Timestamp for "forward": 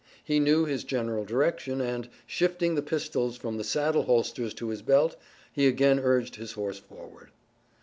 6.79-7.29